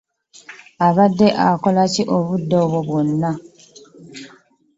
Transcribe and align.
Obadde 0.87 1.27
okola 1.49 1.83
ki, 1.93 2.03
obudde 2.15 2.55
obwo 2.63 2.79
bwonna? 2.87 3.31